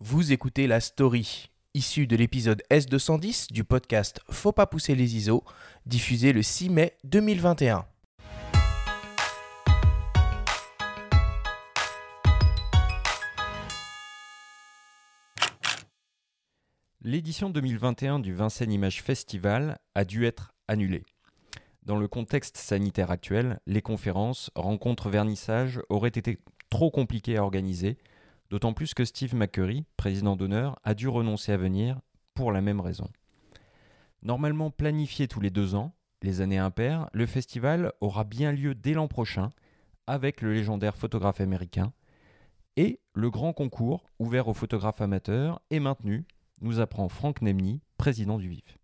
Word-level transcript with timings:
Vous 0.00 0.30
écoutez 0.30 0.68
la 0.68 0.78
story, 0.78 1.50
issue 1.74 2.06
de 2.06 2.14
l'épisode 2.14 2.62
S210 2.70 3.52
du 3.52 3.64
podcast 3.64 4.20
Faut 4.30 4.52
pas 4.52 4.68
pousser 4.68 4.94
les 4.94 5.16
ISO, 5.16 5.42
diffusé 5.86 6.32
le 6.32 6.40
6 6.40 6.70
mai 6.70 6.96
2021. 7.02 7.84
L'édition 17.02 17.50
2021 17.50 18.20
du 18.20 18.32
Vincennes 18.32 18.70
Image 18.70 19.02
Festival 19.02 19.80
a 19.96 20.04
dû 20.04 20.26
être 20.26 20.52
annulée. 20.68 21.02
Dans 21.82 21.96
le 21.96 22.06
contexte 22.06 22.56
sanitaire 22.56 23.10
actuel, 23.10 23.58
les 23.66 23.82
conférences, 23.82 24.52
rencontres, 24.54 25.08
vernissages 25.08 25.80
auraient 25.88 26.08
été 26.10 26.38
trop 26.70 26.92
compliquées 26.92 27.36
à 27.36 27.42
organiser, 27.42 27.98
d'autant 28.50 28.72
plus 28.72 28.94
que 28.94 29.04
Steve 29.04 29.34
McCurry, 29.34 29.84
président 29.96 30.36
d'honneur, 30.36 30.78
a 30.84 30.94
dû 30.94 31.08
renoncer 31.08 31.52
à 31.52 31.56
venir 31.56 32.00
pour 32.34 32.52
la 32.52 32.60
même 32.60 32.80
raison. 32.80 33.08
Normalement 34.22 34.70
planifié 34.70 35.28
tous 35.28 35.40
les 35.40 35.50
deux 35.50 35.74
ans, 35.74 35.94
les 36.22 36.40
années 36.40 36.58
impaires, 36.58 37.08
le 37.12 37.26
festival 37.26 37.92
aura 38.00 38.24
bien 38.24 38.52
lieu 38.52 38.74
dès 38.74 38.94
l'an 38.94 39.08
prochain 39.08 39.50
avec 40.06 40.40
le 40.40 40.52
légendaire 40.52 40.96
photographe 40.96 41.40
américain 41.40 41.92
et 42.76 43.00
le 43.12 43.30
grand 43.30 43.52
concours 43.52 44.04
ouvert 44.20 44.48
aux 44.48 44.54
photographes 44.54 45.00
amateurs 45.00 45.60
est 45.70 45.80
maintenu 45.80 46.24
nous 46.60 46.80
apprend 46.80 47.08
Franck 47.08 47.42
Nemny, 47.42 47.80
président 47.96 48.38
du 48.38 48.48
VIF. 48.48 48.78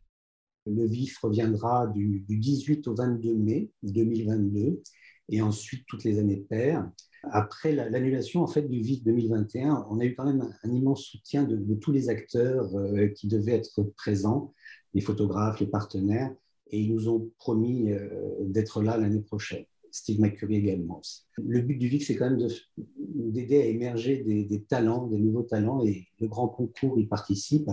Le 0.67 0.87
VIF 0.87 1.19
reviendra 1.19 1.87
du, 1.89 2.25
18 2.28 2.89
au 2.89 2.95
22 2.95 3.34
mai 3.34 3.70
2022 3.83 4.83
et 5.28 5.42
ensuite 5.42 5.87
toutes 5.87 6.05
les 6.05 6.19
années 6.19 6.45
paires. 6.48 6.91
Après 7.30 7.73
l'annulation 7.73 8.42
en 8.42 8.46
fait 8.46 8.62
du 8.62 8.80
VIF 8.80 9.02
2021, 9.05 9.87
on 9.91 10.01
a 10.01 10.05
eu 10.05 10.14
quand 10.14 10.24
même 10.24 10.52
un, 10.62 10.73
immense 10.73 11.05
soutien 11.05 11.45
de, 11.45 11.74
tous 11.74 11.92
les 11.92 12.09
acteurs 12.09 12.74
euh, 12.77 13.09
qui 13.09 13.28
devaient 13.28 13.52
être 13.52 13.83
présents, 13.97 14.52
les 14.94 15.00
photographes, 15.00 15.61
les 15.61 15.66
partenaires, 15.66 16.34
et 16.70 16.81
ils 16.81 16.92
nous 16.92 17.08
ont 17.08 17.31
promis 17.39 17.92
euh, 17.92 18.08
d'être 18.41 18.83
là 18.83 18.97
l'année 18.97 19.20
prochaine. 19.20 19.64
Steve 19.91 20.20
McCurry 20.20 20.56
également. 20.56 21.00
Le 21.39 21.61
but 21.61 21.77
du 21.77 21.89
VIF, 21.89 22.06
c'est 22.06 22.16
quand 22.16 22.28
même 22.28 22.48
d'aider 22.77 23.61
à 23.61 23.66
émerger 23.66 24.25
des, 24.25 24.62
talents, 24.62 25.06
des 25.06 25.19
nouveaux 25.19 25.44
talents, 25.44 25.84
et 25.84 26.09
le 26.20 26.27
grand 26.27 26.48
concours 26.48 26.98
y 26.98 27.06
participe. 27.06 27.70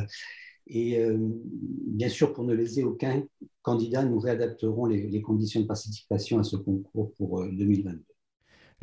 Et 0.67 0.99
euh, 0.99 1.17
bien 1.19 2.09
sûr, 2.09 2.33
pour 2.33 2.43
ne 2.43 2.53
léser 2.53 2.83
aucun 2.83 3.23
candidat, 3.63 4.05
nous 4.05 4.19
réadapterons 4.19 4.85
les, 4.85 5.21
conditions 5.21 5.61
de 5.61 5.65
participation 5.65 6.37
à 6.37 6.43
ce 6.43 6.57
concours 6.57 7.11
pour 7.13 7.43
2022. 7.43 8.10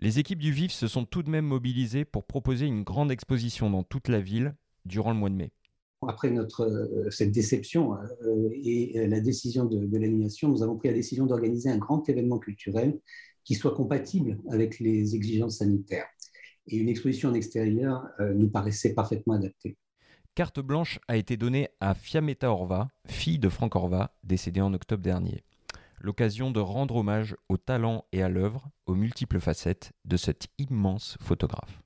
Euh, 0.00 0.04
les 0.04 0.18
équipes 0.18 0.38
du 0.38 0.52
VIF 0.52 0.72
se 0.72 0.88
sont 0.88 1.04
tout 1.04 1.22
de 1.22 1.30
même 1.30 1.46
mobilisées 1.46 2.04
pour 2.04 2.24
proposer 2.24 2.66
une 2.66 2.82
grande 2.82 3.10
exposition 3.10 3.70
dans 3.70 3.82
toute 3.82 4.08
la 4.08 4.20
ville 4.20 4.54
durant 4.84 5.12
le 5.12 5.18
mois 5.18 5.30
de 5.30 5.34
mai. 5.34 5.52
Après 6.06 6.30
notre, 6.30 6.62
euh, 6.62 7.10
cette 7.10 7.32
déception 7.32 7.96
et 8.52 9.06
la 9.08 9.20
décision 9.20 9.64
de, 9.64 9.84
de 9.84 9.98
l'animation, 9.98 10.48
nous 10.48 10.62
avons 10.62 10.76
pris 10.76 10.88
la 10.88 10.94
décision 10.94 11.26
d'organiser 11.26 11.70
un 11.70 11.78
grand 11.78 12.08
événement 12.08 12.38
culturel 12.38 13.00
qui 13.48 13.54
soit 13.54 13.74
compatible 13.74 14.38
avec 14.50 14.78
les 14.78 15.14
exigences 15.14 15.58
sanitaires. 15.58 16.06
Et 16.66 16.76
une 16.76 16.90
exposition 16.90 17.30
en 17.30 17.34
extérieur 17.34 18.06
euh, 18.20 18.34
nous 18.34 18.50
paraissait 18.50 18.92
parfaitement 18.92 19.34
adaptée. 19.34 19.78
Carte 20.34 20.60
blanche 20.60 21.00
a 21.08 21.16
été 21.16 21.38
donnée 21.38 21.70
à 21.80 21.94
Fiametta 21.94 22.50
Orva, 22.50 22.90
fille 23.06 23.38
de 23.38 23.48
Franck 23.48 23.74
Orva, 23.74 24.14
décédée 24.22 24.60
en 24.60 24.74
octobre 24.74 25.02
dernier. 25.02 25.44
L'occasion 26.00 26.50
de 26.50 26.60
rendre 26.60 26.96
hommage 26.96 27.36
au 27.48 27.56
talent 27.56 28.04
et 28.12 28.22
à 28.22 28.28
l'œuvre, 28.28 28.70
aux 28.86 28.94
multiples 28.94 29.40
facettes 29.40 29.92
de 30.04 30.16
cet 30.16 30.46
immense 30.58 31.16
photographe. 31.20 31.82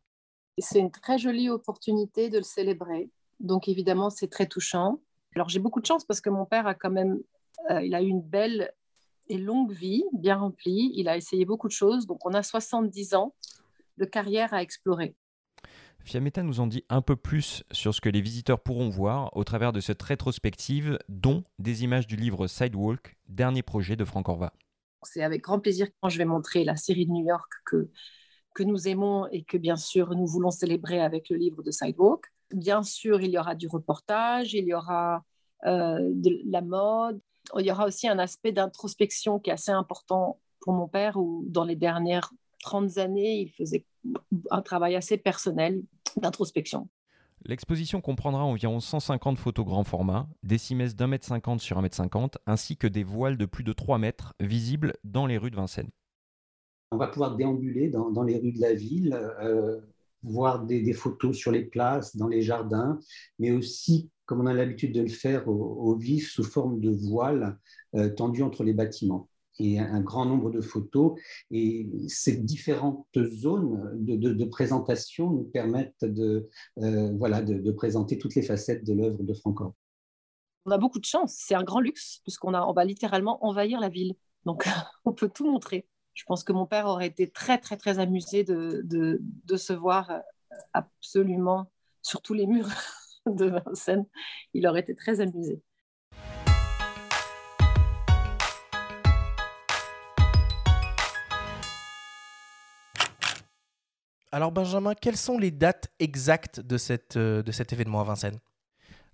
C'est 0.59 0.79
une 0.79 0.91
très 0.91 1.19
jolie 1.19 1.49
opportunité 1.49 2.29
de 2.29 2.39
le 2.39 2.45
célébrer. 2.45 3.11
Donc 3.41 3.69
évidemment, 3.69 4.11
c'est 4.11 4.29
très 4.29 4.47
touchant. 4.47 5.01
Alors 5.35 5.49
j'ai 5.49 5.59
beaucoup 5.59 5.81
de 5.81 5.87
chance 5.87 6.05
parce 6.05 6.21
que 6.21 6.31
mon 6.31 6.45
père 6.45 6.67
a 6.67 6.75
quand 6.75 6.91
même, 6.91 7.21
euh, 7.71 7.83
il 7.83 7.95
a 7.95 8.03
eu 8.03 8.07
une 8.07 8.23
belle 8.23 8.73
et 9.29 9.39
longue 9.39 9.73
vie, 9.73 10.05
bien 10.13 10.37
remplie. 10.37 10.93
Il 10.95 11.09
a 11.09 11.17
essayé 11.17 11.45
beaucoup 11.45 11.69
de 11.69 11.73
choses. 11.73 12.07
Donc, 12.07 12.25
on 12.27 12.35
a 12.35 12.43
70 12.43 13.15
ans 13.15 13.35
de 13.99 14.05
carrière 14.05 14.53
à 14.55 14.63
explorer. 14.63 15.15
Fiametta 16.05 16.43
nous 16.43 16.61
en 16.61 16.67
dit 16.67 16.85
un 16.89 17.03
peu 17.03 17.17
plus 17.17 17.65
sur 17.71 17.95
ce 17.95 18.01
que 18.01 18.09
les 18.09 18.21
visiteurs 18.21 18.61
pourront 18.61 18.89
voir 18.89 19.37
au 19.37 19.45
travers 19.45 19.73
de 19.73 19.81
cette 19.81 20.03
rétrospective, 20.03 20.99
dont 21.09 21.45
des 21.59 21.85
images 21.85 22.07
du 22.07 22.17
livre 22.17 22.47
Sidewalk, 22.47 23.17
dernier 23.29 23.63
projet 23.63 23.97
de 23.97 24.05
Franck 24.05 24.29
Orva. 24.29 24.53
C'est 25.03 25.23
avec 25.23 25.43
grand 25.43 25.59
plaisir 25.59 25.89
quand 26.01 26.09
je 26.09 26.19
vais 26.19 26.25
montrer 26.25 26.65
la 26.65 26.77
série 26.77 27.07
de 27.07 27.13
New 27.13 27.27
York 27.27 27.51
que, 27.65 27.91
que 28.55 28.63
nous 28.63 28.89
aimons 28.89 29.27
et 29.29 29.43
que 29.43 29.57
bien 29.57 29.77
sûr 29.77 30.15
nous 30.15 30.27
voulons 30.27 30.51
célébrer 30.51 31.01
avec 31.01 31.29
le 31.29 31.37
livre 31.37 31.63
de 31.63 31.71
Sidewalk. 31.71 32.27
Bien 32.53 32.83
sûr, 32.83 33.21
il 33.21 33.31
y 33.31 33.39
aura 33.39 33.55
du 33.55 33.67
reportage, 33.67 34.55
il 34.55 34.67
y 34.67 34.75
aura 34.75 35.25
euh, 35.67 35.99
de 36.01 36.41
la 36.45 36.61
mode, 36.61 37.21
il 37.59 37.67
y 37.67 37.73
aura 37.73 37.87
aussi 37.87 38.09
un 38.09 38.19
aspect 38.19 38.53
d'introspection 38.53 39.39
qui 39.39 39.51
est 39.51 39.55
assez 39.55 39.73
important 39.73 40.39
pour 40.61 40.73
mon 40.75 40.89
père, 40.89 41.17
où 41.17 41.45
dans 41.49 41.65
les 41.65 41.77
dernières 41.77 42.31
30 42.63 42.99
années, 42.99 43.41
il 43.41 43.51
faisait 43.51 43.85
un 44.51 44.63
travail 44.63 44.97
assez 44.97 45.19
personnel 45.19 45.83
d'introspection. 46.17 46.89
L'exposition 47.45 48.01
comprendra 48.01 48.45
environ 48.45 48.79
150 48.81 49.37
photos 49.37 49.67
grand 49.67 49.85
format, 49.85 50.29
des 50.43 50.59
cimaises 50.59 50.95
d'un 50.95 51.09
mètre 51.09 51.27
cinquante 51.27 51.61
sur 51.61 51.77
un 51.77 51.83
mètre 51.83 51.97
cinquante, 51.97 52.39
ainsi 52.47 52.77
que 52.77 52.87
des 52.87 53.03
voiles 53.03 53.37
de 53.37 53.47
plus 53.47 53.65
de 53.65 53.73
3 53.73 53.99
mètres 53.99 54.35
visibles 54.41 54.95
dans 55.03 55.27
les 55.27 55.39
rues 55.39 55.51
de 55.51 55.57
Vincennes. 55.57 55.91
On 56.93 56.97
va 56.97 57.09
pouvoir 57.09 57.37
déambuler 57.37 57.89
dans, 57.89 58.23
les 58.23 58.39
rues 58.39 58.53
de 58.53 58.61
la 58.61 58.75
ville, 58.75 59.15
euh, 59.15 59.81
voir 60.23 60.65
des, 60.65 60.83
des, 60.83 60.93
photos 60.93 61.37
sur 61.37 61.51
les 61.51 61.65
places, 61.65 62.17
dans 62.17 62.29
les 62.29 62.43
jardins, 62.43 63.01
mais 63.39 63.51
aussi 63.51 64.11
comme 64.33 64.41
on 64.41 64.47
a 64.47 64.55
l'habitude 64.55 64.95
de 64.95 65.03
le 65.03 65.09
faire 65.09 65.47
au, 65.49 65.95
vif, 65.97 66.31
sous 66.31 66.45
forme 66.45 66.81
de 66.81 66.91
voile 66.91 67.59
euh, 67.95 68.09
tendu 68.09 68.43
entre 68.43 68.65
les 68.65 68.73
bâtiments. 68.73 69.29
Et 69.59 69.79
un, 69.79 70.01
grand 70.01 70.25
nombre 70.25 70.51
de 70.51 70.61
photos. 70.61 71.19
Et 71.51 71.89
ces 72.09 72.37
différentes 72.37 73.07
zones 73.17 73.91
de, 73.95 74.45
présentation 74.45 75.31
nous 75.31 75.45
permettent 75.45 76.05
de, 76.05 76.49
euh, 76.79 77.13
voilà, 77.17 77.43
de, 77.43 77.71
présenter 77.73 78.19
toutes 78.19 78.35
les 78.35 78.43
facettes 78.43 78.85
de 78.85 78.95
l'œuvre 78.95 79.23
de 79.23 79.35
Franco. 79.35 79.75
On 80.65 80.71
a 80.71 80.79
beaucoup 80.79 81.01
de 81.01 81.05
chance, 81.05 81.35
c'est 81.37 81.55
un 81.55 81.65
grand 81.65 81.81
luxe, 81.81 82.21
puisqu'on 82.23 82.55
on 82.55 82.73
va 82.73 82.85
littéralement 82.85 83.45
envahir 83.45 83.81
la 83.81 83.89
ville. 83.89 84.15
Donc, 84.45 84.67
on 85.05 85.13
peut 85.13 85.29
tout 85.29 85.51
montrer. 85.51 85.87
Je 86.15 86.25
pense 86.25 86.45
que 86.45 86.53
mon 86.53 86.67
père 86.67 86.87
aurait 86.87 87.07
été 87.07 87.31
très, 87.31 87.59
très, 87.59 87.77
très 87.77 87.99
amusé 87.99 88.45
de, 88.45 88.83
de 88.85 89.57
se 89.57 89.73
voir 89.73 90.11
euh, 90.11 90.19
absolument 90.73 91.71
sur 92.03 92.21
tous 92.21 92.35
les 92.35 92.47
murs 92.47 92.69
de 93.27 93.47
Vincennes, 93.47 94.07
il 94.53 94.67
aurait 94.67 94.81
été 94.81 94.95
très 94.95 95.21
amusé. 95.21 95.63
Alors 104.35 104.51
Benjamin, 104.51 104.95
quelles 104.95 105.19
sont 105.19 105.37
les 105.37 105.51
dates 105.51 105.93
exactes 105.99 106.59
de, 106.59 106.79
euh, 107.17 107.43
cet 107.53 107.73
événement 107.75 108.01
à 108.01 108.05
Vincennes? 108.05 108.39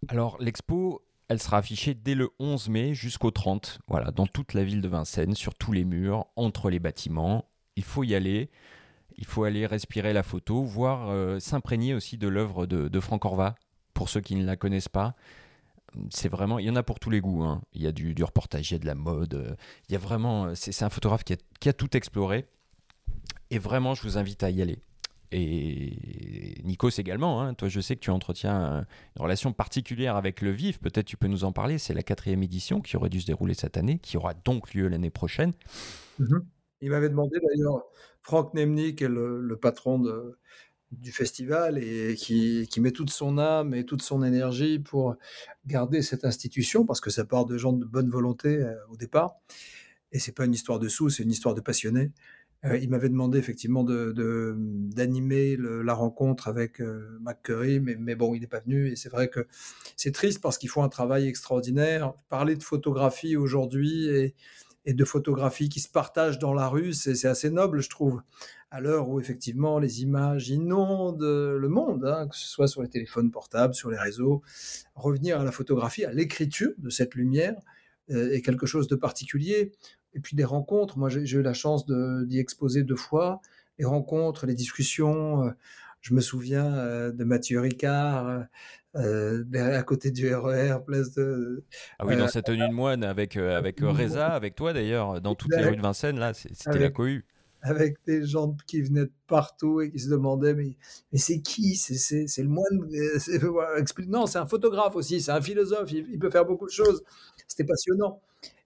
Alors 0.06 0.41
l'expo, 0.41 1.03
elle 1.27 1.43
sera 1.43 1.59
affichée 1.59 1.95
dès 1.95 2.15
le 2.15 2.31
11 2.39 2.69
mai 2.69 2.95
jusqu'au 2.95 3.33
30, 3.33 3.81
voilà, 3.89 4.12
dans 4.12 4.29
toute 4.29 4.55
la 4.55 4.62
ville 4.62 4.81
de 4.81 4.87
Vincennes, 4.87 5.34
sur 5.34 5.56
tous 5.56 5.73
les 5.73 5.84
murs, 5.84 6.27
entre 6.37 6.71
les 6.71 6.79
bâtiments. 6.79 7.47
Il 7.75 7.83
faut 7.83 8.05
y 8.05 8.15
aller, 8.15 8.49
il 9.17 9.25
faut 9.25 9.43
aller 9.43 9.67
respirer 9.67 10.12
la 10.12 10.23
photo, 10.23 10.62
voire 10.62 11.11
euh, 11.11 11.41
s'imprégner 11.41 11.95
aussi 11.95 12.17
de 12.17 12.29
l'œuvre 12.29 12.67
de, 12.67 12.87
de 12.87 13.00
Franck 13.00 13.25
Orva, 13.25 13.56
pour 13.95 14.09
ceux 14.09 14.21
qui 14.21 14.37
ne 14.37 14.45
la 14.45 14.56
connaissent 14.56 14.89
pas. 14.89 15.17
C'est 16.11 16.29
vraiment, 16.29 16.61
il 16.61 16.67
y 16.67 16.71
en 16.71 16.77
a 16.77 16.85
pour 16.85 17.00
tous 17.00 17.11
les 17.11 17.21
goûts. 17.21 17.43
Hein. 17.43 17.62
Il 17.73 17.83
y 17.83 17.89
a 17.89 17.93
du, 17.93 18.15
reportage, 18.23 18.71
il 18.71 18.75
y 18.75 18.77
a 18.77 18.79
de 18.79 18.87
la 18.87 18.95
mode. 18.95 19.35
Euh, 19.35 19.56
il 19.89 19.95
y 19.95 19.97
a 19.97 19.99
vraiment, 19.99 20.55
c'est 20.55 20.85
un 20.85 20.91
photographe 20.91 21.25
qui 21.25 21.69
a 21.69 21.73
tout 21.73 21.97
exploré. 21.97 22.47
Et 23.50 23.59
vraiment, 23.59 23.95
je 23.95 24.03
vous 24.03 24.17
invite 24.17 24.45
à 24.45 24.50
y 24.50 24.62
aller. 24.62 24.79
Et 25.31 26.61
Nikos 26.65 26.99
également, 26.99 27.43
hein. 27.43 27.55
toi 27.55 27.69
je 27.69 27.81
sais 27.81 27.97
que 27.97 28.00
tu 28.00 28.11
entretiens 28.11 28.87
une 29.16 29.22
relation 29.22 29.52
particulière 29.52 30.17
avec 30.17 30.41
le 30.41 30.50
VIF, 30.50 30.81
peut-être 30.81 31.05
tu 31.05 31.17
peux 31.17 31.26
nous 31.26 31.44
en 31.44 31.52
parler, 31.52 31.79
c'est 31.79 31.93
la 31.93 32.02
quatrième 32.02 32.43
édition 32.43 32.81
qui 32.81 32.97
aurait 32.97 33.11
dû 33.11 33.20
se 33.20 33.26
dérouler 33.26 33.55
cette 33.55 33.76
année, 33.76 33.99
qui 33.99 34.17
aura 34.17 34.32
donc 34.32 34.73
lieu 34.73 34.88
l'année 34.88 35.11
prochaine. 35.11 35.52
Mhm. 36.19 36.47
Il 36.81 36.91
m'avait 36.91 37.08
demandé 37.08 37.38
d'ailleurs, 37.43 37.82
Franck 38.23 38.55
Nemny, 38.55 38.94
qui 38.94 39.05
est 39.05 39.08
le 39.08 39.56
patron 39.61 39.99
du 40.93 41.12
festival 41.12 41.79
et 41.79 42.14
qui, 42.17 42.69
met 42.81 42.93
toute 42.93 43.11
son 43.11 43.38
âme 43.38 43.75
et 43.75 43.85
toute 43.85 44.02
son 44.02 44.23
énergie 44.23 44.79
pour 44.79 45.17
garder 45.67 46.02
cette 46.02 46.25
institution 46.25 46.87
parce 46.87 47.00
que 47.00 47.11
ça 47.11 47.25
part 47.25 47.44
de 47.44 47.58
gens 47.58 47.73
de 47.73 47.85
bonne 47.85 48.08
volonté 48.08 48.56
euh, 48.56 48.75
au 48.91 48.97
départ. 48.97 49.37
Et 50.12 50.19
c'est 50.19 50.32
pas 50.32 50.47
une 50.47 50.55
histoire 50.55 50.79
de 50.79 50.88
sous, 50.88 51.11
c'est 51.11 51.23
une 51.23 51.31
histoire 51.31 51.55
de 51.55 51.61
passionnés. 51.61 52.12
Euh, 52.64 52.76
il 52.76 52.90
m'avait 52.90 53.08
demandé 53.08 53.38
effectivement 53.38 53.84
d'animer 53.84 55.56
de, 55.56 55.81
la 55.81 55.94
rencontre 55.94 56.49
avec 56.49 56.81
euh, 56.81 57.19
McCurry, 57.20 57.78
mais, 57.78 57.96
mais, 57.96 58.16
bon, 58.16 58.34
il 58.34 58.40
n'est 58.40 58.49
pas 58.49 58.60
venu. 58.60 58.88
Et 58.88 58.96
c'est 58.96 59.08
vrai 59.08 59.28
que 59.28 59.46
c'est 59.96 60.12
triste 60.12 60.40
parce 60.40 60.58
qu'il 60.58 60.69
faut 60.69 60.82
un 60.82 60.88
travail 60.88 61.28
extraordinaire. 61.28 62.14
Parler 62.28 62.56
de 62.56 62.62
photographie 62.62 63.37
aujourd'hui 63.37 64.08
et, 64.08 64.34
et 64.87 64.93
de 64.93 65.05
photographie 65.05 65.69
qui 65.69 65.81
se 65.81 65.88
partagent 65.88 66.38
dans 66.38 66.55
la 66.55 66.66
rue, 66.66 66.94
c'est 66.94 67.26
assez 67.26 67.50
noble, 67.50 67.81
je 67.81 67.90
trouve. 67.90 68.22
à 68.70 68.81
l'heure 68.81 69.08
où 69.08 69.19
effectivement 69.20 69.78
les 69.78 70.02
images 70.02 70.50
inondent 70.50 71.22
le 71.22 71.69
monde, 71.69 72.04
hein, 72.04 72.28
que 72.28 72.37
ce 72.37 72.46
soit 72.49 72.69
sur 72.69 72.82
les 72.82 72.88
téléphones 72.88 73.31
portables, 73.31 73.75
sur 73.75 73.90
les 73.90 73.99
réseaux, 73.99 74.43
revenir 74.94 75.40
à 75.40 75.44
la 75.44 75.52
photographie, 75.52 76.04
à 76.04 76.12
l'écriture 76.12 76.72
de 76.78 76.90
cette 76.90 77.14
lumière 77.14 77.54
est 78.08 78.43
quelque 78.43 78.66
chose 78.66 78.88
de 78.88 78.96
particulier. 78.96 79.72
Et 80.14 80.20
puis 80.20 80.37
des 80.37 80.44
rencontres, 80.44 80.99
moi 80.99 81.08
j'ai 81.08 81.37
eu 81.37 81.43
la 81.43 81.52
chance 81.52 81.87
d'y 81.87 82.38
exposer 82.38 82.82
deux 82.82 82.96
fois, 82.96 83.40
les 83.78 83.84
rencontres, 83.84 84.46
les 84.46 84.55
discussions. 84.55 85.44
Euh, 85.44 85.50
je 86.00 86.14
me 86.14 86.20
souviens 86.20 86.75
euh, 86.76 87.12
de 87.12 87.25
Mathieu 87.25 87.60
Ricard, 87.60 88.44
à 88.94 89.82
côté 89.82 90.10
du 90.10 90.34
RER, 90.34 90.70
e 90.70 90.78
place 90.78 91.12
de. 91.14 91.64
Ah 91.99 92.06
oui, 92.06 92.16
dans 92.16 92.28
cette 92.28 92.46
tenue 92.46 92.69
de 92.69 92.72
moine 92.72 93.05
avec, 93.05 93.37
avec 93.37 93.81
Reza, 93.82 94.28
avec 94.28 94.54
toi 94.54 94.72
d'ailleurs, 94.72 95.20
dans 95.20 95.34
toutes 95.34 95.54
les 95.54 95.64
rues 95.64 95.76
de 95.76 95.82
Vincennes, 95.82 96.19
là, 96.19 96.32
c'était 96.34 96.78
la 96.78 96.90
cohue 96.90 97.25
avec 97.62 97.96
des 98.06 98.25
gens 98.25 98.56
qui 98.66 98.82
venaient 98.82 99.06
de 99.06 99.12
partout 99.26 99.81
et 99.81 99.90
qui 99.90 99.99
se 99.99 100.08
demandaient 100.08 100.55
mais, 100.55 100.76
mais 101.12 101.19
c'est 101.19 101.40
qui? 101.40 101.76
C'est, 101.76 102.43
le 102.43 102.49
moine 102.49 102.88
Non, 104.08 104.26
c'est 104.26 104.38
un 104.38 104.46
photographe 104.46 104.96
aussi, 104.96 105.20
c'est 105.20 105.32
un 105.32 105.40
philosophe, 105.40 105.90
il, 105.93 106.19
peut 106.19 106.31
faire 106.31 106.44
beaucoup 106.44 106.66
de 106.66 106.72
choses. 106.72 107.02
C'était 107.46 107.64
passionnant. 107.64 108.20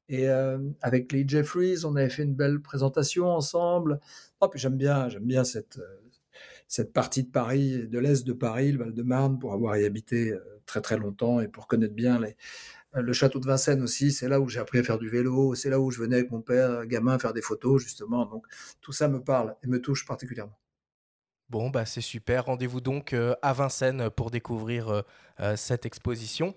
Et 0.09 0.29
euh, 0.29 0.59
avec 0.83 1.13
les 1.13 1.27
Jeffries, 1.27 1.85
on 1.85 1.97
avait 1.97 2.11
fait 2.11 2.25
une 2.25 2.35
belle 2.35 2.61
présentation 2.61 3.29
ensemble. 3.29 4.01
Oh, 4.41 4.49
puis 4.49 4.61
j'aime 4.61 4.77
bien, 4.77 5.09
j'aime 5.09 5.25
bien 5.25 5.45
cette, 5.45 5.79
euh, 5.79 6.03
cette 6.69 6.93
partie 6.93 7.23
de 7.23 7.31
Paris, 7.31 7.87
de 7.87 7.99
l'Est 7.99 8.27
de 8.27 8.33
Paris, 8.33 8.73
le 8.73 8.79
Val-de-Marne, 8.79 9.39
pour 9.39 9.53
avoir 9.55 9.77
y 9.77 9.85
habité 9.85 10.33
euh, 10.33 10.41
très 10.67 10.81
très 10.81 10.99
longtemps 10.99 11.41
et 11.41 11.49
pour 11.49 11.67
connaître 11.67 11.95
bien 11.95 12.21
les, 12.21 12.37
le 12.95 13.13
château 13.13 13.41
de 13.41 13.47
Vincennes 13.47 13.83
aussi, 13.83 14.13
c'est 14.13 14.29
là 14.29 14.41
où 14.41 14.49
j'ai 14.49 14.61
appris 14.61 14.79
à 14.79 14.83
faire 14.83 14.99
du 14.99 15.09
vélo, 15.09 15.55
c'est 15.55 15.71
là 15.71 15.81
où 15.81 15.91
je 15.91 15.99
venais 15.99 16.17
avec 16.17 16.31
mon 16.31 16.43
père, 16.43 16.87
gamin, 16.87 17.19
faire 17.19 17.33
des 17.33 17.43
photos, 17.43 17.83
justement. 17.83 18.27
Donc 18.27 18.47
tout 18.81 18.93
ça 18.93 19.09
me 19.09 19.23
parle 19.23 19.55
et 19.63 19.67
me 19.67 19.81
touche 19.81 20.07
particulièrement. 20.07 20.59
Bon, 21.53 21.69
bah 21.69 21.85
c'est 21.85 22.01
super. 22.01 22.47
Rendez-vous 22.47 22.81
donc 22.81 23.13
euh, 23.13 23.35
à 23.43 23.53
Vincennes 23.53 24.09
pour 24.09 24.31
découvrir 24.31 24.89
euh, 24.89 25.03
euh, 25.41 25.55
cette 25.55 25.85
exposition. 25.85 26.55